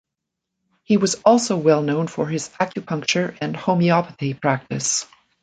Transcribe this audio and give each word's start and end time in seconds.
He 0.81 0.97
was 0.97 1.21
also 1.23 1.55
well 1.57 1.83
known 1.83 2.07
for 2.07 2.25
his 2.25 2.49
acupuncture 2.59 3.37
and 3.39 3.55
homeopathy 3.55 4.33
practice. 4.33 5.05